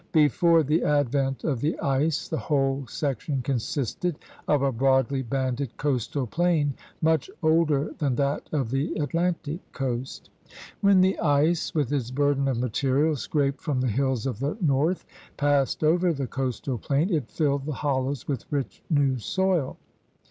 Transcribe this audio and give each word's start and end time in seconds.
Before 0.13 0.63
the 0.63 0.83
advent 0.83 1.43
of 1.43 1.61
the 1.61 1.79
ice 1.79 2.27
the 2.27 2.39
whole 2.39 2.87
section 2.87 3.43
consisted 3.43 4.17
of 4.47 4.63
a 4.63 4.71
broadly 4.71 5.21
banded 5.21 5.77
coastal 5.77 6.25
plain 6.25 6.73
much 7.03 7.29
older 7.43 7.93
than 7.99 8.15
that 8.15 8.49
of 8.51 8.71
the 8.71 8.95
Atlantic 8.95 9.59
coast. 9.73 10.31
When 10.79 11.01
the 11.01 11.19
ice 11.19 11.75
with 11.75 11.93
its 11.93 12.09
burden 12.09 12.47
of 12.47 12.57
material 12.57 13.15
scraped 13.15 13.61
from 13.61 13.79
the 13.79 13.89
hills 13.89 14.25
of 14.25 14.39
the 14.39 14.57
north 14.59 15.05
passed 15.37 15.83
over 15.83 16.11
the 16.11 16.25
coastal 16.25 16.79
plain, 16.79 17.13
it 17.13 17.29
filled 17.29 17.65
the 17.67 17.71
hollows 17.73 18.27
with 18.27 18.45
rich 18.51 18.81
new 18.89 19.19
soil. 19.19 19.77